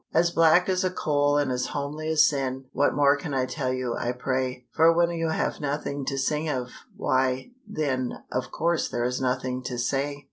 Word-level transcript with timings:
As 0.15 0.31
black 0.31 0.67
as 0.67 0.83
a 0.83 0.89
coal 0.89 1.37
and 1.37 1.51
as 1.51 1.67
homely 1.67 2.09
as 2.09 2.27
sin 2.27 2.65
What 2.73 2.95
more 2.95 3.15
can 3.15 3.35
I 3.35 3.45
tell 3.45 3.71
you, 3.71 3.95
I 3.95 4.13
pray? 4.13 4.65
For 4.71 4.91
when 4.91 5.11
you 5.11 5.29
have 5.29 5.59
nothing 5.61 6.05
to 6.05 6.17
sing 6.17 6.49
of, 6.49 6.71
why, 6.97 7.51
then, 7.67 8.13
Of 8.31 8.49
course 8.49 8.89
there 8.89 9.05
is 9.05 9.21
nothing 9.21 9.61
to 9.65 9.77
say. 9.77 10.17